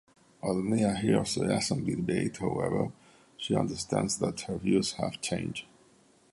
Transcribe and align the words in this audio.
As 0.43 0.55
Mia 0.55 0.95
hears 0.95 1.35
the 1.35 1.55
Assembly's 1.55 1.97
debate, 1.97 2.37
however, 2.37 2.91
she 3.37 3.55
understands 3.55 4.17
that 4.17 4.41
her 4.41 4.57
views 4.57 4.93
have 4.93 5.21
changed. 5.21 5.65